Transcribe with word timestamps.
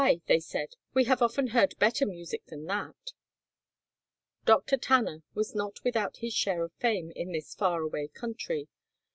"Why," 0.03 0.19
they 0.25 0.39
said, 0.39 0.73
"we 0.95 1.03
have 1.03 1.21
often 1.21 1.49
heard 1.49 1.77
better 1.77 2.07
music 2.07 2.45
than 2.47 2.65
that." 2.65 3.11
Dr. 4.45 4.75
Tanner 4.75 5.21
was 5.35 5.53
not 5.53 5.83
without 5.83 6.17
his 6.17 6.33
share 6.33 6.63
of 6.63 6.73
fame 6.73 7.11
in 7.15 7.33
this 7.33 7.53
far 7.53 7.83
away 7.83 8.07
country. 8.07 8.67